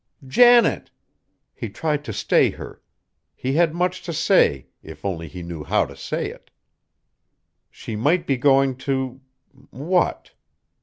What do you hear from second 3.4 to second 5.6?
had much to say, if only he